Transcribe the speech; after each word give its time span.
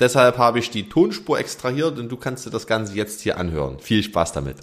Deshalb 0.00 0.38
habe 0.38 0.58
ich 0.58 0.70
die 0.70 0.88
Tonspur 0.88 1.38
extrahiert 1.38 1.98
und 1.98 2.08
du 2.08 2.16
kannst 2.16 2.46
dir 2.46 2.50
das 2.50 2.66
Ganze 2.66 2.94
jetzt 2.94 3.20
hier 3.20 3.36
anhören. 3.36 3.78
Viel 3.80 4.02
Spaß 4.02 4.32
damit. 4.32 4.56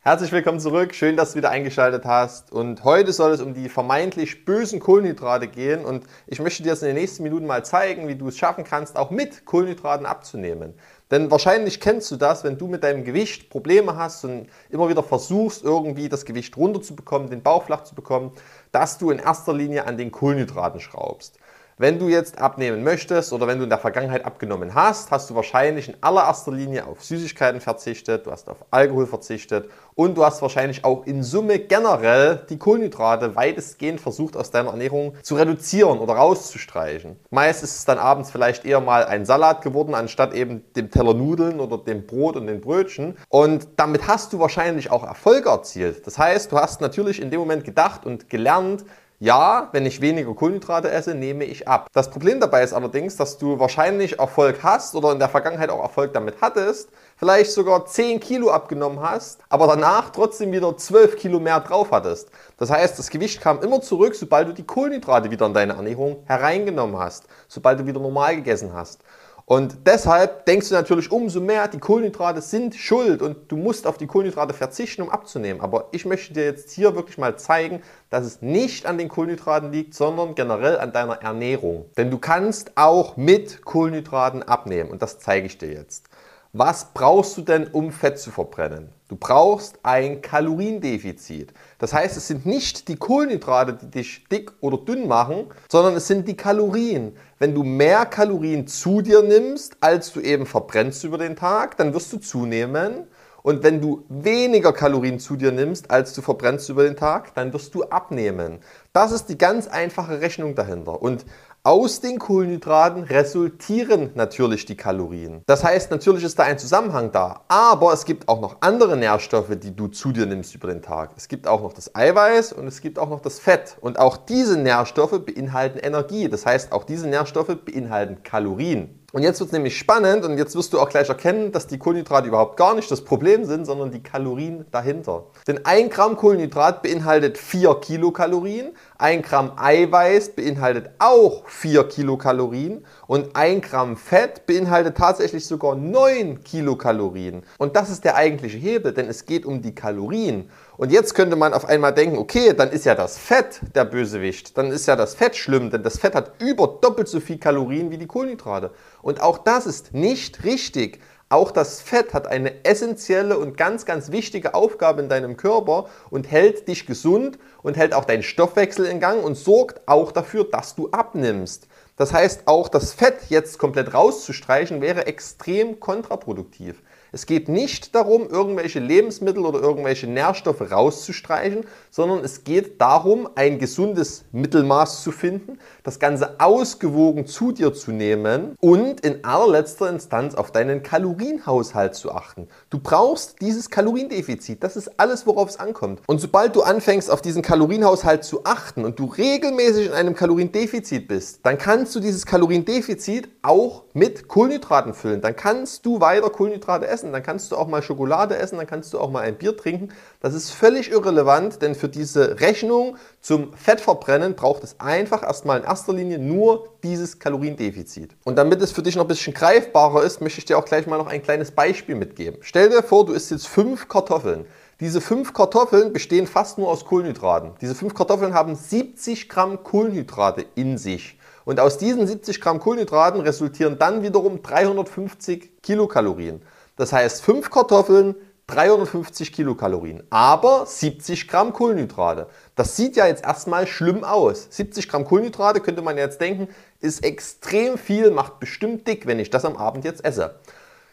Herzlich 0.00 0.32
willkommen 0.32 0.58
zurück. 0.58 0.94
Schön, 0.94 1.16
dass 1.16 1.32
du 1.32 1.38
wieder 1.38 1.50
eingeschaltet 1.50 2.04
hast. 2.04 2.50
Und 2.50 2.82
heute 2.82 3.12
soll 3.12 3.30
es 3.30 3.40
um 3.40 3.54
die 3.54 3.68
vermeintlich 3.68 4.44
bösen 4.44 4.80
Kohlenhydrate 4.80 5.46
gehen. 5.46 5.84
Und 5.84 6.06
ich 6.26 6.40
möchte 6.40 6.64
dir 6.64 6.70
das 6.70 6.82
in 6.82 6.88
den 6.88 6.96
nächsten 6.96 7.22
Minuten 7.22 7.46
mal 7.46 7.64
zeigen, 7.64 8.08
wie 8.08 8.16
du 8.16 8.26
es 8.28 8.36
schaffen 8.36 8.64
kannst, 8.64 8.96
auch 8.96 9.10
mit 9.10 9.44
Kohlenhydraten 9.44 10.06
abzunehmen. 10.06 10.74
Denn 11.12 11.30
wahrscheinlich 11.30 11.78
kennst 11.78 12.10
du 12.10 12.16
das, 12.16 12.42
wenn 12.42 12.58
du 12.58 12.66
mit 12.66 12.82
deinem 12.82 13.04
Gewicht 13.04 13.50
Probleme 13.50 13.96
hast 13.96 14.24
und 14.24 14.48
immer 14.70 14.88
wieder 14.88 15.04
versuchst, 15.04 15.62
irgendwie 15.62 16.08
das 16.08 16.24
Gewicht 16.24 16.56
runterzubekommen, 16.56 17.30
den 17.30 17.44
Bauch 17.44 17.64
flach 17.64 17.84
zu 17.84 17.94
bekommen, 17.94 18.32
dass 18.72 18.98
du 18.98 19.10
in 19.10 19.20
erster 19.20 19.54
Linie 19.54 19.86
an 19.86 19.98
den 19.98 20.10
Kohlenhydraten 20.10 20.80
schraubst. 20.80 21.38
Wenn 21.80 22.00
du 22.00 22.08
jetzt 22.08 22.38
abnehmen 22.38 22.82
möchtest 22.82 23.32
oder 23.32 23.46
wenn 23.46 23.58
du 23.58 23.64
in 23.64 23.70
der 23.70 23.78
Vergangenheit 23.78 24.24
abgenommen 24.24 24.74
hast, 24.74 25.12
hast 25.12 25.30
du 25.30 25.36
wahrscheinlich 25.36 25.88
in 25.88 25.94
allererster 26.00 26.50
Linie 26.50 26.84
auf 26.88 27.04
Süßigkeiten 27.04 27.60
verzichtet, 27.60 28.26
du 28.26 28.32
hast 28.32 28.48
auf 28.48 28.64
Alkohol 28.72 29.06
verzichtet 29.06 29.70
und 29.94 30.16
du 30.16 30.24
hast 30.24 30.42
wahrscheinlich 30.42 30.84
auch 30.84 31.06
in 31.06 31.22
Summe 31.22 31.60
generell 31.60 32.44
die 32.50 32.58
Kohlenhydrate 32.58 33.36
weitestgehend 33.36 34.00
versucht 34.00 34.36
aus 34.36 34.50
deiner 34.50 34.70
Ernährung 34.70 35.14
zu 35.22 35.36
reduzieren 35.36 36.00
oder 36.00 36.14
rauszustreichen. 36.14 37.14
Meist 37.30 37.62
ist 37.62 37.76
es 37.76 37.84
dann 37.84 37.98
abends 37.98 38.32
vielleicht 38.32 38.64
eher 38.64 38.80
mal 38.80 39.04
ein 39.04 39.24
Salat 39.24 39.62
geworden, 39.62 39.94
anstatt 39.94 40.34
eben 40.34 40.64
dem 40.74 40.90
Teller 40.90 41.14
Nudeln 41.14 41.60
oder 41.60 41.78
dem 41.78 42.08
Brot 42.08 42.34
und 42.34 42.48
den 42.48 42.60
Brötchen. 42.60 43.16
Und 43.28 43.68
damit 43.76 44.08
hast 44.08 44.32
du 44.32 44.40
wahrscheinlich 44.40 44.90
auch 44.90 45.04
Erfolg 45.04 45.46
erzielt. 45.46 46.04
Das 46.08 46.18
heißt, 46.18 46.50
du 46.50 46.58
hast 46.58 46.80
natürlich 46.80 47.22
in 47.22 47.30
dem 47.30 47.38
Moment 47.38 47.64
gedacht 47.64 48.04
und 48.04 48.28
gelernt, 48.28 48.84
ja, 49.20 49.68
wenn 49.72 49.84
ich 49.84 50.00
weniger 50.00 50.32
Kohlenhydrate 50.32 50.90
esse, 50.92 51.12
nehme 51.12 51.44
ich 51.44 51.66
ab. 51.66 51.88
Das 51.92 52.08
Problem 52.08 52.38
dabei 52.38 52.62
ist 52.62 52.72
allerdings, 52.72 53.16
dass 53.16 53.36
du 53.36 53.58
wahrscheinlich 53.58 54.20
Erfolg 54.20 54.62
hast 54.62 54.94
oder 54.94 55.10
in 55.10 55.18
der 55.18 55.28
Vergangenheit 55.28 55.70
auch 55.70 55.82
Erfolg 55.82 56.12
damit 56.12 56.36
hattest, 56.40 56.90
vielleicht 57.16 57.50
sogar 57.50 57.84
10 57.84 58.20
Kilo 58.20 58.50
abgenommen 58.50 59.00
hast, 59.00 59.40
aber 59.48 59.66
danach 59.66 60.10
trotzdem 60.10 60.52
wieder 60.52 60.76
12 60.76 61.16
Kilo 61.16 61.40
mehr 61.40 61.58
drauf 61.58 61.90
hattest. 61.90 62.30
Das 62.58 62.70
heißt, 62.70 62.96
das 62.96 63.10
Gewicht 63.10 63.40
kam 63.40 63.60
immer 63.60 63.80
zurück, 63.80 64.14
sobald 64.14 64.48
du 64.48 64.52
die 64.54 64.66
Kohlenhydrate 64.66 65.32
wieder 65.32 65.46
in 65.46 65.54
deine 65.54 65.72
Ernährung 65.72 66.22
hereingenommen 66.26 66.96
hast, 66.96 67.24
sobald 67.48 67.80
du 67.80 67.86
wieder 67.86 67.98
normal 67.98 68.36
gegessen 68.36 68.72
hast. 68.72 69.00
Und 69.48 69.86
deshalb 69.86 70.44
denkst 70.44 70.68
du 70.68 70.74
natürlich 70.74 71.10
umso 71.10 71.40
mehr, 71.40 71.68
die 71.68 71.78
Kohlenhydrate 71.78 72.42
sind 72.42 72.74
schuld 72.74 73.22
und 73.22 73.50
du 73.50 73.56
musst 73.56 73.86
auf 73.86 73.96
die 73.96 74.06
Kohlenhydrate 74.06 74.52
verzichten, 74.52 75.00
um 75.00 75.08
abzunehmen. 75.08 75.62
Aber 75.62 75.88
ich 75.92 76.04
möchte 76.04 76.34
dir 76.34 76.44
jetzt 76.44 76.70
hier 76.72 76.94
wirklich 76.94 77.16
mal 77.16 77.38
zeigen, 77.38 77.80
dass 78.10 78.26
es 78.26 78.42
nicht 78.42 78.84
an 78.84 78.98
den 78.98 79.08
Kohlenhydraten 79.08 79.72
liegt, 79.72 79.94
sondern 79.94 80.34
generell 80.34 80.78
an 80.78 80.92
deiner 80.92 81.22
Ernährung. 81.22 81.86
Denn 81.96 82.10
du 82.10 82.18
kannst 82.18 82.72
auch 82.74 83.16
mit 83.16 83.64
Kohlenhydraten 83.64 84.42
abnehmen 84.42 84.90
und 84.90 85.00
das 85.00 85.18
zeige 85.18 85.46
ich 85.46 85.56
dir 85.56 85.72
jetzt. 85.72 86.07
Was 86.54 86.94
brauchst 86.94 87.36
du 87.36 87.42
denn, 87.42 87.66
um 87.66 87.92
Fett 87.92 88.18
zu 88.18 88.30
verbrennen? 88.30 88.88
Du 89.08 89.16
brauchst 89.16 89.78
ein 89.82 90.22
Kaloriendefizit. 90.22 91.52
Das 91.78 91.92
heißt, 91.92 92.16
es 92.16 92.26
sind 92.26 92.46
nicht 92.46 92.88
die 92.88 92.96
Kohlenhydrate, 92.96 93.74
die 93.74 93.90
dich 93.90 94.24
dick 94.28 94.52
oder 94.60 94.78
dünn 94.78 95.06
machen, 95.06 95.48
sondern 95.70 95.94
es 95.94 96.06
sind 96.06 96.26
die 96.26 96.36
Kalorien. 96.36 97.14
Wenn 97.38 97.54
du 97.54 97.64
mehr 97.64 98.06
Kalorien 98.06 98.66
zu 98.66 99.02
dir 99.02 99.22
nimmst, 99.22 99.76
als 99.80 100.10
du 100.12 100.20
eben 100.20 100.46
verbrennst 100.46 101.04
über 101.04 101.18
den 101.18 101.36
Tag, 101.36 101.76
dann 101.76 101.92
wirst 101.92 102.14
du 102.14 102.18
zunehmen. 102.18 103.06
Und 103.42 103.62
wenn 103.62 103.82
du 103.82 104.04
weniger 104.08 104.72
Kalorien 104.72 105.18
zu 105.18 105.36
dir 105.36 105.52
nimmst, 105.52 105.90
als 105.90 106.14
du 106.14 106.22
verbrennst 106.22 106.68
über 106.70 106.84
den 106.84 106.96
Tag, 106.96 107.34
dann 107.34 107.52
wirst 107.52 107.74
du 107.74 107.84
abnehmen. 107.84 108.60
Das 108.94 109.12
ist 109.12 109.26
die 109.26 109.38
ganz 109.38 109.68
einfache 109.68 110.22
Rechnung 110.22 110.54
dahinter. 110.54 111.00
Und 111.02 111.26
aus 111.62 112.00
den 112.00 112.18
Kohlenhydraten 112.18 113.02
resultieren 113.02 114.10
natürlich 114.14 114.64
die 114.64 114.76
Kalorien. 114.76 115.42
Das 115.46 115.64
heißt, 115.64 115.90
natürlich 115.90 116.24
ist 116.24 116.38
da 116.38 116.44
ein 116.44 116.58
Zusammenhang 116.58 117.12
da. 117.12 117.42
Aber 117.48 117.92
es 117.92 118.04
gibt 118.04 118.28
auch 118.28 118.40
noch 118.40 118.56
andere 118.60 118.96
Nährstoffe, 118.96 119.54
die 119.56 119.74
du 119.74 119.88
zu 119.88 120.12
dir 120.12 120.26
nimmst 120.26 120.54
über 120.54 120.68
den 120.68 120.82
Tag. 120.82 121.10
Es 121.16 121.28
gibt 121.28 121.46
auch 121.46 121.60
noch 121.60 121.72
das 121.72 121.94
Eiweiß 121.94 122.52
und 122.52 122.66
es 122.66 122.80
gibt 122.80 122.98
auch 122.98 123.10
noch 123.10 123.20
das 123.20 123.38
Fett. 123.38 123.76
Und 123.80 123.98
auch 123.98 124.16
diese 124.16 124.58
Nährstoffe 124.58 125.20
beinhalten 125.24 125.78
Energie. 125.78 126.28
Das 126.28 126.46
heißt, 126.46 126.72
auch 126.72 126.84
diese 126.84 127.08
Nährstoffe 127.08 127.56
beinhalten 127.64 128.22
Kalorien. 128.22 128.98
Und 129.14 129.22
jetzt 129.22 129.40
wird 129.40 129.48
es 129.48 129.52
nämlich 129.54 129.78
spannend 129.78 130.26
und 130.26 130.36
jetzt 130.36 130.54
wirst 130.54 130.74
du 130.74 130.78
auch 130.78 130.90
gleich 130.90 131.08
erkennen, 131.08 131.50
dass 131.50 131.66
die 131.66 131.78
Kohlenhydrate 131.78 132.28
überhaupt 132.28 132.58
gar 132.58 132.74
nicht 132.74 132.90
das 132.90 133.00
Problem 133.00 133.46
sind, 133.46 133.64
sondern 133.64 133.90
die 133.90 134.02
Kalorien 134.02 134.66
dahinter. 134.70 135.24
Denn 135.46 135.64
ein 135.64 135.88
Gramm 135.88 136.14
Kohlenhydrat 136.14 136.82
beinhaltet 136.82 137.38
4 137.38 137.76
Kilokalorien, 137.76 138.72
ein 138.98 139.22
Gramm 139.22 139.52
Eiweiß 139.56 140.36
beinhaltet 140.36 140.90
auch 140.98 141.48
4 141.48 141.84
Kilokalorien 141.84 142.84
und 143.06 143.34
ein 143.34 143.62
Gramm 143.62 143.96
Fett 143.96 144.44
beinhaltet 144.44 144.98
tatsächlich 144.98 145.46
sogar 145.46 145.74
9 145.74 146.44
Kilokalorien. 146.44 147.44
Und 147.56 147.76
das 147.76 147.88
ist 147.88 148.04
der 148.04 148.14
eigentliche 148.14 148.58
Hebel, 148.58 148.92
denn 148.92 149.08
es 149.08 149.24
geht 149.24 149.46
um 149.46 149.62
die 149.62 149.74
Kalorien. 149.74 150.50
Und 150.78 150.92
jetzt 150.92 151.14
könnte 151.14 151.34
man 151.34 151.54
auf 151.54 151.64
einmal 151.64 151.92
denken, 151.92 152.18
okay, 152.18 152.54
dann 152.54 152.70
ist 152.70 152.86
ja 152.86 152.94
das 152.94 153.18
Fett 153.18 153.60
der 153.74 153.84
Bösewicht. 153.84 154.56
Dann 154.56 154.70
ist 154.70 154.86
ja 154.86 154.94
das 154.94 155.16
Fett 155.16 155.34
schlimm, 155.34 155.70
denn 155.70 155.82
das 155.82 155.98
Fett 155.98 156.14
hat 156.14 156.40
über 156.40 156.78
doppelt 156.80 157.08
so 157.08 157.18
viel 157.18 157.38
Kalorien 157.38 157.90
wie 157.90 157.98
die 157.98 158.06
Kohlenhydrate. 158.06 158.70
Und 159.02 159.20
auch 159.20 159.38
das 159.38 159.66
ist 159.66 159.92
nicht 159.92 160.44
richtig. 160.44 161.00
Auch 161.30 161.50
das 161.50 161.82
Fett 161.82 162.14
hat 162.14 162.28
eine 162.28 162.64
essentielle 162.64 163.38
und 163.38 163.56
ganz, 163.56 163.86
ganz 163.86 164.12
wichtige 164.12 164.54
Aufgabe 164.54 165.02
in 165.02 165.08
deinem 165.08 165.36
Körper 165.36 165.86
und 166.10 166.30
hält 166.30 166.68
dich 166.68 166.86
gesund 166.86 167.40
und 167.62 167.76
hält 167.76 167.92
auch 167.92 168.04
deinen 168.04 168.22
Stoffwechsel 168.22 168.86
in 168.86 169.00
Gang 169.00 169.24
und 169.24 169.34
sorgt 169.34 169.80
auch 169.88 170.12
dafür, 170.12 170.44
dass 170.44 170.76
du 170.76 170.90
abnimmst. 170.90 171.66
Das 171.98 172.12
heißt, 172.12 172.42
auch 172.46 172.68
das 172.68 172.92
Fett 172.92 173.16
jetzt 173.28 173.58
komplett 173.58 173.92
rauszustreichen 173.92 174.80
wäre 174.80 175.06
extrem 175.06 175.80
kontraproduktiv. 175.80 176.80
Es 177.10 177.24
geht 177.24 177.48
nicht 177.48 177.94
darum, 177.94 178.28
irgendwelche 178.28 178.80
Lebensmittel 178.80 179.44
oder 179.44 179.60
irgendwelche 179.60 180.06
Nährstoffe 180.06 180.70
rauszustreichen, 180.70 181.64
sondern 181.90 182.22
es 182.22 182.44
geht 182.44 182.80
darum, 182.80 183.28
ein 183.34 183.58
gesundes 183.58 184.24
Mittelmaß 184.32 185.02
zu 185.02 185.10
finden, 185.10 185.58
das 185.84 185.98
Ganze 185.98 186.38
ausgewogen 186.38 187.26
zu 187.26 187.52
dir 187.52 187.72
zu 187.72 187.92
nehmen 187.92 188.54
und 188.60 189.00
in 189.00 189.24
allerletzter 189.24 189.88
Instanz 189.88 190.34
auf 190.34 190.52
deinen 190.52 190.82
Kalorienhaushalt 190.82 191.94
zu 191.94 192.12
achten. 192.12 192.48
Du 192.68 192.78
brauchst 192.78 193.40
dieses 193.40 193.70
Kaloriendefizit. 193.70 194.62
Das 194.62 194.76
ist 194.76 195.00
alles, 195.00 195.26
worauf 195.26 195.48
es 195.48 195.58
ankommt. 195.58 196.02
Und 196.06 196.20
sobald 196.20 196.54
du 196.56 196.62
anfängst, 196.62 197.10
auf 197.10 197.22
diesen 197.22 197.40
Kalorienhaushalt 197.40 198.22
zu 198.22 198.44
achten 198.44 198.84
und 198.84 198.98
du 198.98 199.06
regelmäßig 199.06 199.86
in 199.86 199.92
einem 199.92 200.14
Kaloriendefizit 200.14 201.08
bist, 201.08 201.40
dann 201.44 201.56
kannst 201.56 201.87
du 201.94 202.00
dieses 202.00 202.26
Kaloriendefizit 202.26 203.28
auch 203.42 203.84
mit 203.94 204.28
Kohlenhydraten 204.28 204.94
füllen. 204.94 205.20
Dann 205.20 205.34
kannst 205.34 205.84
du 205.86 206.00
weiter 206.00 206.30
Kohlenhydrate 206.30 206.86
essen 206.86 206.98
essen, 206.98 207.12
dann 207.12 207.22
kannst 207.22 207.52
du 207.52 207.56
auch 207.56 207.68
mal 207.68 207.82
Schokolade 207.82 208.36
essen, 208.36 208.56
dann 208.56 208.66
kannst 208.66 208.92
du 208.92 208.98
auch 208.98 209.10
mal 209.10 209.20
ein 209.20 209.36
Bier 209.36 209.56
trinken. 209.56 209.90
Das 210.20 210.34
ist 210.34 210.50
völlig 210.50 210.90
irrelevant, 210.90 211.62
denn 211.62 211.74
für 211.74 211.88
diese 211.88 212.40
Rechnung 212.40 212.96
zum 213.20 213.52
Fettverbrennen 213.54 214.34
braucht 214.34 214.64
es 214.64 214.78
einfach 214.80 215.22
erstmal 215.22 215.60
in 215.60 215.64
erster 215.64 215.92
Linie 215.92 216.18
nur 216.18 216.68
dieses 216.82 217.18
Kaloriendefizit. 217.18 218.16
Und 218.24 218.36
damit 218.36 218.60
es 218.62 218.72
für 218.72 218.82
dich 218.82 218.96
noch 218.96 219.04
ein 219.04 219.08
bisschen 219.08 219.34
greifbarer 219.34 220.02
ist, 220.02 220.20
möchte 220.20 220.38
ich 220.38 220.44
dir 220.44 220.58
auch 220.58 220.64
gleich 220.64 220.86
mal 220.86 220.98
noch 220.98 221.06
ein 221.06 221.22
kleines 221.22 221.50
Beispiel 221.50 221.94
mitgeben. 221.94 222.38
Stell 222.42 222.70
dir 222.70 222.82
vor, 222.82 223.06
du 223.06 223.12
isst 223.12 223.30
jetzt 223.30 223.48
fünf 223.48 223.88
Kartoffeln. 223.88 224.46
Diese 224.80 225.00
fünf 225.00 225.34
Kartoffeln 225.34 225.92
bestehen 225.92 226.28
fast 226.28 226.56
nur 226.56 226.68
aus 226.68 226.84
Kohlenhydraten. 226.84 227.50
Diese 227.60 227.74
fünf 227.74 227.94
Kartoffeln 227.94 228.32
haben 228.32 228.54
70 228.54 229.28
Gramm 229.28 229.64
Kohlenhydrate 229.64 230.46
in 230.54 230.78
sich. 230.78 231.17
Und 231.48 231.60
aus 231.60 231.78
diesen 231.78 232.06
70 232.06 232.42
Gramm 232.42 232.60
Kohlenhydraten 232.60 233.22
resultieren 233.22 233.78
dann 233.78 234.02
wiederum 234.02 234.42
350 234.42 235.62
Kilokalorien. 235.62 236.42
Das 236.76 236.92
heißt 236.92 237.22
5 237.22 237.48
Kartoffeln, 237.48 238.16
350 238.48 239.32
Kilokalorien, 239.32 240.02
aber 240.10 240.66
70 240.66 241.26
Gramm 241.26 241.54
Kohlenhydrate. 241.54 242.26
Das 242.54 242.76
sieht 242.76 242.96
ja 242.96 243.06
jetzt 243.06 243.24
erstmal 243.24 243.66
schlimm 243.66 244.04
aus. 244.04 244.48
70 244.50 244.90
Gramm 244.90 245.06
Kohlenhydrate 245.06 245.60
könnte 245.60 245.80
man 245.80 245.96
jetzt 245.96 246.20
denken, 246.20 246.48
ist 246.80 247.02
extrem 247.02 247.78
viel, 247.78 248.10
macht 248.10 248.40
bestimmt 248.40 248.86
dick, 248.86 249.06
wenn 249.06 249.18
ich 249.18 249.30
das 249.30 249.46
am 249.46 249.56
Abend 249.56 249.86
jetzt 249.86 250.04
esse. 250.04 250.34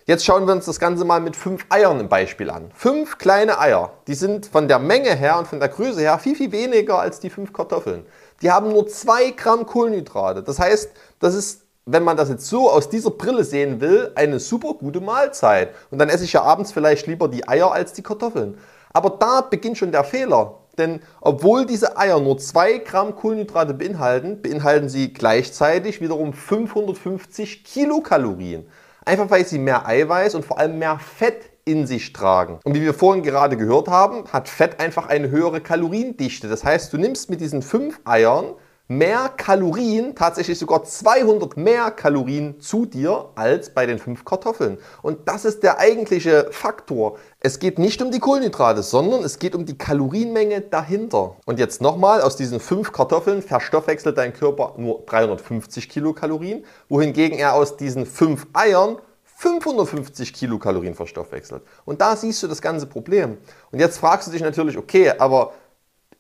Jetzt 0.06 0.24
schauen 0.24 0.46
wir 0.46 0.54
uns 0.54 0.66
das 0.66 0.80
Ganze 0.80 1.04
mal 1.04 1.20
mit 1.20 1.36
5 1.36 1.66
Eiern 1.68 2.00
im 2.00 2.08
Beispiel 2.08 2.50
an. 2.50 2.70
5 2.76 3.18
kleine 3.18 3.60
Eier, 3.60 3.92
die 4.08 4.14
sind 4.14 4.46
von 4.46 4.70
der 4.70 4.80
Menge 4.80 5.14
her 5.16 5.38
und 5.38 5.48
von 5.50 5.60
der 5.60 5.68
Größe 5.68 6.00
her 6.00 6.18
viel, 6.20 6.36
viel 6.36 6.54
weniger 6.54 7.00
als 7.00 7.20
die 7.20 7.32
5 7.32 7.52
Kartoffeln. 7.52 8.06
Die 8.42 8.52
haben 8.52 8.70
nur 8.70 8.88
2 8.88 9.32
Gramm 9.32 9.66
Kohlenhydrate. 9.66 10.44
Das 10.44 10.60
heißt, 10.60 10.92
das 11.20 11.36
ist 11.36 11.66
wenn 11.86 12.04
man 12.04 12.18
das 12.18 12.30
jetzt 12.30 12.48
so 12.48 12.70
aus 12.70 12.90
dieser 12.90 13.12
Brille 13.12 13.44
sehen 13.44 13.80
will, 13.80 14.12
eine 14.16 14.40
super 14.40 14.74
gute 14.74 15.02
Mahlzeit. 15.02 15.70
Und 15.92 16.00
dann 16.00 16.10
esse 16.10 16.24
ich 16.24 16.34
ja 16.34 16.42
abends 16.42 16.72
vielleicht 16.72 17.06
lieber 17.06 17.28
die 17.28 17.48
Eier 17.48 17.72
als 17.72 17.94
die 17.94 18.02
Kartoffeln. 18.02 18.58
Aber 18.92 19.12
da 19.12 19.42
beginnt 19.42 19.78
schon 19.78 19.92
der 19.92 20.04
Fehler. 20.04 20.60
Denn 20.78 21.02
obwohl 21.22 21.66
diese 21.66 21.98
Eier 21.98 22.20
nur 22.20 22.38
2 22.38 22.80
Gramm 22.80 23.16
Kohlenhydrate 23.16 23.74
beinhalten, 23.74 24.42
beinhalten 24.42 24.90
sie 24.90 25.14
gleichzeitig 25.14 26.02
wiederum 26.02 26.34
550 26.34 27.64
Kilokalorien. 27.64 28.68
Einfach 29.06 29.30
weil 29.30 29.46
sie 29.46 29.60
mehr 29.60 29.86
Eiweiß 29.86 30.34
und 30.36 30.44
vor 30.44 30.58
allem 30.58 30.80
mehr 30.80 30.98
Fett 30.98 31.52
in 31.66 31.88
sich 31.88 32.14
tragen. 32.14 32.60
Und 32.64 32.76
wie 32.76 32.82
wir 32.82 32.94
vorhin 32.94 33.24
gerade 33.24 33.58
gehört 33.58 33.88
haben, 33.88 34.24
hat 34.32 34.48
Fett 34.48 34.80
einfach 34.80 35.08
eine 35.08 35.30
höhere 35.30 35.62
Kaloriendichte. 35.62 36.48
Das 36.48 36.64
heißt, 36.64 36.94
du 36.94 36.98
nimmst 36.98 37.30
mit 37.30 37.42
diesen 37.42 37.62
5 37.62 38.00
Eiern 38.06 38.54
mehr 38.88 39.32
Kalorien, 39.36 40.14
tatsächlich 40.16 40.60
sogar 40.60 40.84
200 40.84 41.58
mehr 41.58 41.90
Kalorien 41.90 42.60
zu 42.60 42.86
dir 42.86 43.30
als 43.36 43.72
bei 43.72 43.86
den 43.86 43.98
fünf 43.98 44.26
Kartoffeln. 44.26 44.78
Und 45.02 45.28
das 45.28 45.44
ist 45.44 45.64
der 45.64 45.80
eigentliche 45.80 46.50
Faktor. 46.52 47.18
Es 47.40 47.58
geht 47.58 47.80
nicht 47.80 48.02
um 48.02 48.12
die 48.12 48.20
Kohlenhydrate, 48.20 48.84
sondern 48.84 49.24
es 49.24 49.40
geht 49.40 49.56
um 49.56 49.66
die 49.66 49.78
Kalorienmenge 49.78 50.62
dahinter. 50.62 51.36
Und 51.46 51.58
jetzt 51.58 51.82
nochmal, 51.82 52.22
aus 52.22 52.36
diesen 52.36 52.60
fünf 52.60 52.92
Kartoffeln 52.92 53.42
verstoffwechselt 53.42 54.18
dein 54.18 54.34
Körper 54.34 54.76
nur 54.78 55.04
350 55.08 55.90
Kilokalorien, 55.90 56.64
wohingegen 56.88 57.40
er 57.40 57.56
aus 57.56 57.78
diesen 57.78 58.06
fünf 58.06 58.46
Eiern 58.54 58.98
550 59.38 60.34
Kilokalorien 60.34 60.96
verstoffwechselt. 60.96 61.64
Und 61.84 62.00
da 62.00 62.16
siehst 62.16 62.42
du 62.42 62.48
das 62.48 62.62
ganze 62.62 62.86
Problem. 62.86 63.38
Und 63.72 63.80
jetzt 63.80 63.98
fragst 63.98 64.28
du 64.28 64.32
dich 64.32 64.42
natürlich, 64.42 64.78
okay, 64.78 65.12
aber 65.18 65.52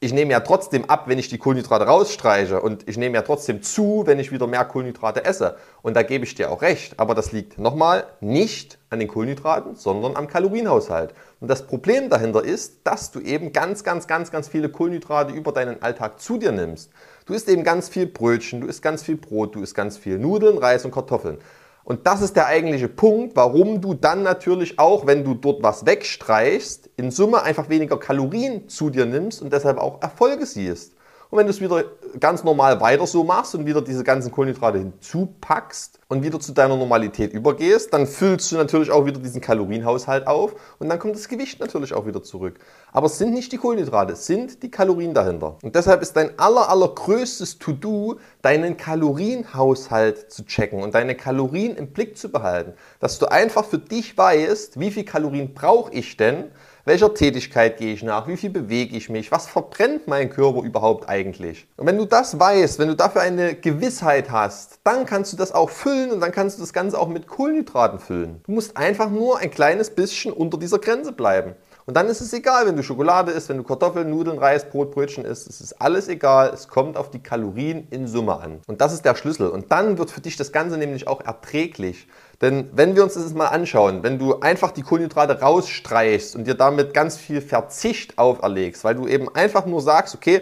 ich 0.01 0.12
nehme 0.13 0.33
ja 0.33 0.41
trotzdem 0.41 0.85
ab, 0.85 1.07
wenn 1.07 1.17
ich 1.17 1.29
die 1.29 1.38
Kohlenhydrate 1.38 1.85
rausstreiche 1.85 2.62
und 2.62 2.88
ich 2.88 2.97
nehme 2.97 3.15
ja 3.15 3.21
trotzdem 3.21 3.63
zu, 3.63 4.03
wenn 4.06 4.19
ich 4.19 4.31
wieder 4.33 4.45
mehr 4.45 4.65
Kohlenhydrate 4.65 5.23
esse. 5.23 5.56
Und 5.81 5.95
da 5.95 6.03
gebe 6.03 6.25
ich 6.25 6.35
dir 6.35 6.51
auch 6.51 6.62
recht. 6.62 7.00
Aber 7.00 7.15
das 7.15 7.31
liegt 7.31 7.57
nochmal 7.57 8.06
nicht 8.19 8.77
an 8.89 9.00
den 9.00 9.07
Kohlenhydraten, 9.07 9.75
sondern 9.75 10.17
am 10.17 10.27
Kalorienhaushalt. 10.27 11.13
Und 11.39 11.47
das 11.47 11.65
Problem 11.65 12.09
dahinter 12.09 12.44
ist, 12.44 12.81
dass 12.83 13.12
du 13.12 13.21
eben 13.21 13.53
ganz, 13.53 13.85
ganz, 13.85 14.06
ganz, 14.06 14.29
ganz 14.29 14.50
viele 14.50 14.67
Kohlenhydrate 14.67 15.33
über 15.33 15.53
deinen 15.53 15.81
Alltag 15.81 16.19
zu 16.19 16.38
dir 16.38 16.51
nimmst. 16.51 16.91
Du 17.25 17.33
isst 17.33 17.47
eben 17.47 17.63
ganz 17.63 17.88
viel 17.88 18.06
Brötchen, 18.07 18.62
du 18.62 18.67
isst 18.67 18.81
ganz 18.81 19.01
viel 19.01 19.15
Brot, 19.15 19.56
du 19.56 19.62
isst 19.62 19.73
ganz 19.73 19.97
viel 19.97 20.19
Nudeln, 20.19 20.57
Reis 20.57 20.83
und 20.83 20.91
Kartoffeln. 20.91 21.39
Und 21.85 22.07
das 22.07 22.21
ist 22.21 22.35
der 22.35 22.47
eigentliche 22.47 22.89
Punkt, 22.89 23.35
warum 23.35 23.79
du 23.79 23.93
dann 23.93 24.23
natürlich 24.23 24.79
auch, 24.79 25.05
wenn 25.05 25.23
du 25.23 25.35
dort 25.35 25.61
was 25.61 25.85
wegstreichst, 25.85 26.89
in 26.97 27.11
Summe 27.11 27.43
einfach 27.43 27.69
weniger 27.69 27.99
Kalorien 27.99 28.67
zu 28.67 28.89
dir 28.89 29.05
nimmst 29.05 29.39
und 29.39 29.53
deshalb 29.53 29.77
auch 29.77 30.01
Erfolge 30.01 30.47
siehst. 30.47 30.95
Und 31.29 31.37
wenn 31.37 31.45
du 31.45 31.51
es 31.51 31.61
wieder 31.61 31.83
ganz 32.19 32.43
normal 32.43 32.79
weiter 32.81 33.05
so 33.07 33.23
machst 33.23 33.55
und 33.55 33.65
wieder 33.65 33.81
diese 33.81 34.03
ganzen 34.03 34.31
Kohlenhydrate 34.31 34.77
hinzupackst 34.77 35.99
und 36.07 36.23
wieder 36.23 36.39
zu 36.39 36.51
deiner 36.51 36.77
Normalität 36.77 37.33
übergehst, 37.33 37.93
dann 37.93 38.07
füllst 38.07 38.51
du 38.51 38.55
natürlich 38.55 38.91
auch 38.91 39.05
wieder 39.05 39.19
diesen 39.19 39.41
Kalorienhaushalt 39.41 40.27
auf 40.27 40.55
und 40.79 40.89
dann 40.89 40.99
kommt 40.99 41.15
das 41.15 41.27
Gewicht 41.27 41.59
natürlich 41.59 41.93
auch 41.93 42.05
wieder 42.05 42.23
zurück. 42.23 42.59
Aber 42.91 43.07
es 43.07 43.17
sind 43.17 43.33
nicht 43.33 43.51
die 43.51 43.57
Kohlenhydrate, 43.57 44.13
es 44.13 44.25
sind 44.25 44.63
die 44.63 44.71
Kalorien 44.71 45.13
dahinter. 45.13 45.57
Und 45.61 45.75
deshalb 45.75 46.01
ist 46.01 46.15
dein 46.15 46.37
aller, 46.39 46.69
allergrößtes 46.69 47.59
To-Do, 47.59 48.19
deinen 48.41 48.77
Kalorienhaushalt 48.77 50.31
zu 50.31 50.45
checken 50.45 50.81
und 50.81 50.95
deine 50.95 51.15
Kalorien 51.15 51.75
im 51.75 51.87
Blick 51.87 52.17
zu 52.17 52.29
behalten. 52.29 52.73
Dass 52.99 53.19
du 53.19 53.25
einfach 53.25 53.65
für 53.65 53.79
dich 53.79 54.17
weißt, 54.17 54.79
wie 54.79 54.91
viel 54.91 55.03
Kalorien 55.05 55.53
brauche 55.53 55.91
ich 55.93 56.17
denn, 56.17 56.45
welcher 56.87 57.15
Tätigkeit 57.15 57.77
gehe 57.77 57.93
ich 57.93 58.03
nach? 58.03 58.27
Wie 58.27 58.37
viel 58.37 58.51
bewege 58.51 58.95
ich 58.95 59.09
mich? 59.09 59.31
Was 59.31 59.47
verbrennt 59.47 60.07
mein 60.07 60.29
Körper 60.29 60.61
überhaupt 60.61 61.09
eigentlich? 61.09 61.67
Und 61.77 61.87
wenn 61.87 61.97
du 61.97 62.04
das 62.05 62.39
weißt, 62.39 62.79
wenn 62.79 62.87
du 62.87 62.95
dafür 62.95 63.21
eine 63.21 63.55
Gewissheit 63.55 64.31
hast, 64.31 64.79
dann 64.83 65.05
kannst 65.05 65.33
du 65.33 65.37
das 65.37 65.51
auch 65.51 65.69
füllen 65.69 66.11
und 66.11 66.19
dann 66.19 66.31
kannst 66.31 66.57
du 66.57 66.61
das 66.61 66.73
Ganze 66.73 66.99
auch 66.99 67.07
mit 67.07 67.27
Kohlenhydraten 67.27 67.99
füllen. 67.99 68.41
Du 68.45 68.51
musst 68.51 68.77
einfach 68.77 69.09
nur 69.09 69.39
ein 69.39 69.51
kleines 69.51 69.89
bisschen 69.89 70.31
unter 70.33 70.57
dieser 70.57 70.79
Grenze 70.79 71.11
bleiben. 71.11 71.55
Und 71.87 71.95
dann 71.95 72.07
ist 72.07 72.19
es 72.19 72.33
egal, 72.33 72.65
wenn 72.65 72.75
du 72.75 72.81
Schokolade 72.81 73.31
isst, 73.31 73.47
wenn 73.49 73.57
du 73.57 73.63
Kartoffeln, 73.63 74.09
Nudeln, 74.09 74.39
Reis, 74.39 74.67
Brot, 74.67 74.91
Brötchen 74.91 75.23
isst. 75.23 75.47
Es 75.47 75.61
ist 75.61 75.79
alles 75.79 76.07
egal. 76.07 76.49
Es 76.51 76.67
kommt 76.67 76.97
auf 76.97 77.11
die 77.11 77.19
Kalorien 77.19 77.87
in 77.91 78.07
Summe 78.07 78.39
an. 78.39 78.59
Und 78.65 78.81
das 78.81 78.91
ist 78.91 79.05
der 79.05 79.13
Schlüssel. 79.13 79.49
Und 79.49 79.71
dann 79.71 79.99
wird 79.99 80.09
für 80.09 80.21
dich 80.21 80.35
das 80.35 80.51
Ganze 80.51 80.77
nämlich 80.77 81.07
auch 81.07 81.21
erträglich. 81.21 82.07
Denn 82.41 82.71
wenn 82.73 82.95
wir 82.95 83.03
uns 83.03 83.13
das 83.13 83.31
mal 83.35 83.47
anschauen, 83.47 84.01
wenn 84.01 84.17
du 84.17 84.39
einfach 84.39 84.71
die 84.71 84.81
Kohlenhydrate 84.81 85.39
rausstreichst 85.41 86.35
und 86.35 86.47
dir 86.47 86.55
damit 86.55 86.95
ganz 86.95 87.17
viel 87.17 87.39
Verzicht 87.39 88.17
auferlegst, 88.17 88.83
weil 88.83 88.95
du 88.95 89.07
eben 89.07 89.33
einfach 89.35 89.67
nur 89.67 89.81
sagst, 89.81 90.15
okay, 90.15 90.41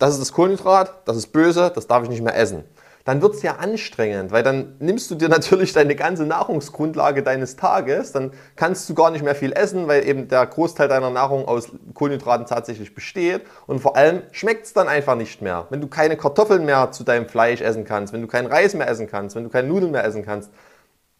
das 0.00 0.14
ist 0.14 0.20
das 0.20 0.32
Kohlenhydrat, 0.32 1.02
das 1.04 1.16
ist 1.16 1.28
böse, 1.28 1.70
das 1.72 1.86
darf 1.86 2.02
ich 2.02 2.08
nicht 2.08 2.22
mehr 2.22 2.36
essen. 2.36 2.64
Dann 3.04 3.22
wird 3.22 3.34
es 3.34 3.42
ja 3.42 3.56
anstrengend, 3.56 4.30
weil 4.30 4.42
dann 4.42 4.76
nimmst 4.78 5.10
du 5.10 5.14
dir 5.14 5.28
natürlich 5.36 5.72
deine 5.72 5.94
ganze 5.94 6.24
Nahrungsgrundlage 6.24 7.22
deines 7.22 7.56
Tages, 7.56 8.12
dann 8.12 8.32
kannst 8.56 8.88
du 8.88 8.94
gar 8.94 9.10
nicht 9.10 9.22
mehr 9.22 9.34
viel 9.34 9.52
essen, 9.52 9.88
weil 9.88 10.06
eben 10.06 10.28
der 10.28 10.46
Großteil 10.46 10.88
deiner 10.88 11.10
Nahrung 11.10 11.46
aus 11.46 11.68
Kohlenhydraten 11.94 12.46
tatsächlich 12.46 12.94
besteht. 12.94 13.42
Und 13.66 13.80
vor 13.80 13.96
allem 13.96 14.22
schmeckt 14.32 14.66
es 14.66 14.72
dann 14.72 14.88
einfach 14.88 15.16
nicht 15.16 15.42
mehr. 15.42 15.66
Wenn 15.70 15.80
du 15.80 15.86
keine 15.86 16.16
Kartoffeln 16.16 16.64
mehr 16.64 16.92
zu 16.92 17.04
deinem 17.04 17.26
Fleisch 17.26 17.60
essen 17.60 17.84
kannst, 17.84 18.12
wenn 18.12 18.22
du 18.22 18.26
keinen 18.26 18.46
Reis 18.46 18.74
mehr 18.74 18.88
essen 18.88 19.06
kannst, 19.06 19.36
wenn 19.36 19.44
du 19.44 19.50
keine 19.50 19.68
Nudeln 19.68 19.92
mehr 19.92 20.04
essen 20.04 20.24
kannst, 20.24 20.50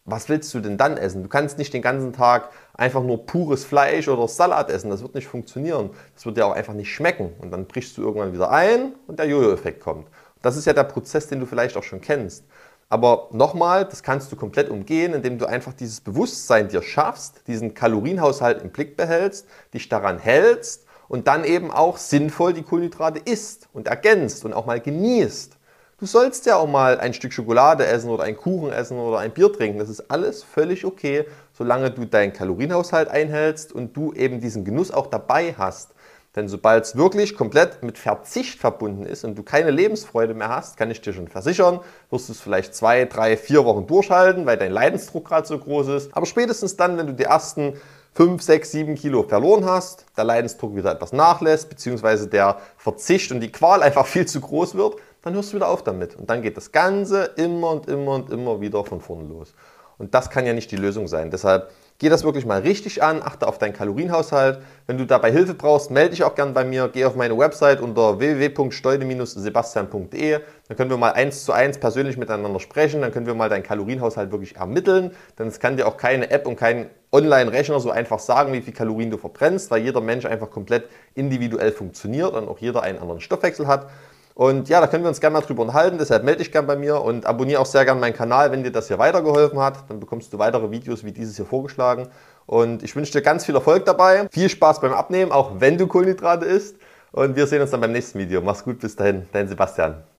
was 0.05 0.29
willst 0.29 0.53
du 0.53 0.59
denn 0.59 0.77
dann 0.77 0.97
essen? 0.97 1.23
Du 1.23 1.29
kannst 1.29 1.57
nicht 1.57 1.73
den 1.73 1.81
ganzen 1.81 2.13
Tag 2.13 2.49
einfach 2.73 3.03
nur 3.03 3.25
pures 3.25 3.65
Fleisch 3.65 4.07
oder 4.07 4.27
Salat 4.27 4.69
essen. 4.69 4.89
Das 4.89 5.01
wird 5.01 5.15
nicht 5.15 5.27
funktionieren. 5.27 5.91
Das 6.15 6.25
wird 6.25 6.37
dir 6.37 6.45
auch 6.45 6.53
einfach 6.53 6.73
nicht 6.73 6.91
schmecken. 6.93 7.33
Und 7.39 7.51
dann 7.51 7.65
brichst 7.65 7.97
du 7.97 8.01
irgendwann 8.01 8.33
wieder 8.33 8.49
ein 8.51 8.93
und 9.07 9.19
der 9.19 9.27
Jojo-Effekt 9.27 9.81
kommt. 9.81 10.07
Das 10.41 10.57
ist 10.57 10.65
ja 10.65 10.73
der 10.73 10.85
Prozess, 10.85 11.27
den 11.27 11.39
du 11.39 11.45
vielleicht 11.45 11.77
auch 11.77 11.83
schon 11.83 12.01
kennst. 12.01 12.45
Aber 12.89 13.29
nochmal, 13.31 13.85
das 13.85 14.03
kannst 14.03 14.31
du 14.31 14.35
komplett 14.35 14.69
umgehen, 14.69 15.13
indem 15.13 15.37
du 15.37 15.45
einfach 15.45 15.71
dieses 15.71 16.01
Bewusstsein 16.01 16.67
dir 16.67 16.81
schaffst, 16.81 17.47
diesen 17.47 17.73
Kalorienhaushalt 17.73 18.61
im 18.61 18.71
Blick 18.71 18.97
behältst, 18.97 19.47
dich 19.73 19.87
daran 19.87 20.19
hältst 20.19 20.85
und 21.07 21.27
dann 21.27 21.45
eben 21.45 21.71
auch 21.71 21.97
sinnvoll 21.97 22.51
die 22.53 22.63
Kohlenhydrate 22.63 23.19
isst 23.23 23.69
und 23.71 23.87
ergänzt 23.87 24.43
und 24.43 24.51
auch 24.51 24.65
mal 24.65 24.81
genießt. 24.81 25.57
Du 26.01 26.07
sollst 26.07 26.47
ja 26.47 26.55
auch 26.55 26.67
mal 26.67 26.99
ein 26.99 27.13
Stück 27.13 27.31
Schokolade 27.31 27.85
essen 27.85 28.09
oder 28.09 28.23
einen 28.23 28.35
Kuchen 28.35 28.71
essen 28.71 28.97
oder 28.97 29.19
ein 29.19 29.29
Bier 29.29 29.53
trinken. 29.53 29.77
Das 29.77 29.87
ist 29.87 30.09
alles 30.09 30.41
völlig 30.41 30.83
okay, 30.83 31.25
solange 31.53 31.91
du 31.91 32.05
deinen 32.05 32.33
Kalorienhaushalt 32.33 33.07
einhältst 33.07 33.71
und 33.71 33.95
du 33.95 34.11
eben 34.13 34.41
diesen 34.41 34.65
Genuss 34.65 34.89
auch 34.89 35.05
dabei 35.05 35.53
hast. 35.55 35.91
Denn 36.35 36.47
sobald 36.47 36.85
es 36.85 36.95
wirklich 36.95 37.35
komplett 37.35 37.83
mit 37.83 37.99
Verzicht 37.99 38.57
verbunden 38.57 39.05
ist 39.05 39.23
und 39.25 39.37
du 39.37 39.43
keine 39.43 39.69
Lebensfreude 39.69 40.33
mehr 40.33 40.49
hast, 40.49 40.75
kann 40.75 40.89
ich 40.89 41.01
dir 41.01 41.13
schon 41.13 41.27
versichern, 41.27 41.81
wirst 42.09 42.29
du 42.29 42.33
es 42.33 42.41
vielleicht 42.41 42.73
zwei, 42.73 43.05
drei, 43.05 43.37
vier 43.37 43.63
Wochen 43.65 43.85
durchhalten, 43.85 44.47
weil 44.47 44.57
dein 44.57 44.71
Leidensdruck 44.71 45.27
gerade 45.27 45.45
so 45.45 45.59
groß 45.59 45.89
ist. 45.89 46.17
Aber 46.17 46.25
spätestens 46.25 46.77
dann, 46.77 46.97
wenn 46.97 47.05
du 47.05 47.13
die 47.13 47.25
ersten 47.25 47.75
5, 48.13 48.41
6, 48.41 48.71
7 48.71 48.95
Kilo 48.95 49.23
verloren 49.23 49.65
hast, 49.65 50.05
der 50.17 50.23
Leidensdruck 50.23 50.75
wieder 50.75 50.91
etwas 50.91 51.13
nachlässt, 51.13 51.69
beziehungsweise 51.69 52.27
der 52.27 52.57
Verzicht 52.77 53.31
und 53.31 53.39
die 53.39 53.51
Qual 53.51 53.83
einfach 53.83 54.07
viel 54.07 54.25
zu 54.25 54.41
groß 54.41 54.75
wird, 54.75 54.95
dann 55.21 55.33
hörst 55.33 55.51
du 55.51 55.57
wieder 55.57 55.69
auf 55.69 55.83
damit. 55.83 56.15
Und 56.15 56.29
dann 56.29 56.41
geht 56.41 56.57
das 56.57 56.71
Ganze 56.71 57.25
immer 57.35 57.71
und 57.71 57.87
immer 57.87 58.15
und 58.15 58.29
immer 58.29 58.61
wieder 58.61 58.83
von 58.85 59.01
vorne 59.01 59.27
los. 59.27 59.53
Und 59.97 60.13
das 60.13 60.29
kann 60.29 60.45
ja 60.45 60.53
nicht 60.53 60.71
die 60.71 60.77
Lösung 60.77 61.07
sein. 61.07 61.29
Deshalb 61.29 61.71
Geh 62.01 62.09
das 62.09 62.23
wirklich 62.23 62.45
mal 62.47 62.61
richtig 62.61 63.03
an, 63.03 63.21
achte 63.21 63.47
auf 63.47 63.59
deinen 63.59 63.73
Kalorienhaushalt. 63.73 64.57
Wenn 64.87 64.97
du 64.97 65.05
dabei 65.05 65.31
Hilfe 65.31 65.53
brauchst, 65.53 65.91
melde 65.91 66.09
dich 66.09 66.23
auch 66.23 66.33
gerne 66.33 66.51
bei 66.51 66.63
mir. 66.63 66.89
Geh 66.91 67.05
auf 67.05 67.15
meine 67.15 67.37
Website 67.37 67.79
unter 67.79 68.17
www.steude-sebastian.de. 68.17 70.39
Dann 70.67 70.77
können 70.77 70.89
wir 70.89 70.97
mal 70.97 71.11
eins 71.11 71.45
zu 71.45 71.51
eins 71.51 71.77
persönlich 71.77 72.17
miteinander 72.17 72.59
sprechen. 72.59 73.01
Dann 73.01 73.11
können 73.11 73.27
wir 73.27 73.35
mal 73.35 73.49
deinen 73.49 73.61
Kalorienhaushalt 73.61 74.31
wirklich 74.31 74.55
ermitteln. 74.55 75.11
Denn 75.37 75.45
es 75.45 75.59
kann 75.59 75.77
dir 75.77 75.87
auch 75.87 75.97
keine 75.97 76.31
App 76.31 76.47
und 76.47 76.55
kein 76.55 76.89
Online-Rechner 77.11 77.79
so 77.79 77.91
einfach 77.91 78.17
sagen, 78.17 78.51
wie 78.51 78.61
viel 78.61 78.73
Kalorien 78.73 79.11
du 79.11 79.17
verbrennst, 79.17 79.69
weil 79.69 79.83
jeder 79.83 80.01
Mensch 80.01 80.25
einfach 80.25 80.49
komplett 80.49 80.85
individuell 81.13 81.71
funktioniert 81.71 82.33
und 82.33 82.49
auch 82.49 82.57
jeder 82.57 82.81
einen 82.81 82.97
anderen 82.97 83.21
Stoffwechsel 83.21 83.67
hat. 83.67 83.91
Und 84.33 84.69
ja, 84.69 84.79
da 84.79 84.87
können 84.87 85.03
wir 85.03 85.09
uns 85.09 85.19
gerne 85.19 85.33
mal 85.33 85.41
drüber 85.41 85.63
unterhalten. 85.63 85.97
Deshalb 85.97 86.23
melde 86.23 86.39
dich 86.39 86.51
gerne 86.51 86.67
bei 86.67 86.75
mir 86.75 87.01
und 87.01 87.25
abonniere 87.25 87.59
auch 87.59 87.65
sehr 87.65 87.85
gerne 87.85 87.99
meinen 87.99 88.13
Kanal, 88.13 88.51
wenn 88.51 88.63
dir 88.63 88.71
das 88.71 88.87
hier 88.87 88.99
weitergeholfen 88.99 89.59
hat. 89.59 89.89
Dann 89.89 89.99
bekommst 89.99 90.31
du 90.33 90.39
weitere 90.39 90.71
Videos 90.71 91.03
wie 91.03 91.11
dieses 91.11 91.35
hier 91.35 91.45
vorgeschlagen. 91.45 92.07
Und 92.45 92.83
ich 92.83 92.95
wünsche 92.95 93.11
dir 93.11 93.21
ganz 93.21 93.45
viel 93.45 93.55
Erfolg 93.55 93.85
dabei. 93.85 94.27
Viel 94.31 94.49
Spaß 94.49 94.81
beim 94.81 94.93
Abnehmen, 94.93 95.31
auch 95.31 95.59
wenn 95.59 95.77
du 95.77 95.87
Kohlenhydrate 95.87 96.45
isst. 96.45 96.77
Und 97.11 97.35
wir 97.35 97.47
sehen 97.47 97.61
uns 97.61 97.71
dann 97.71 97.81
beim 97.81 97.91
nächsten 97.91 98.19
Video. 98.19 98.41
Mach's 98.41 98.63
gut, 98.63 98.79
bis 98.79 98.95
dahin. 98.95 99.27
Dein 99.31 99.47
Sebastian. 99.47 100.03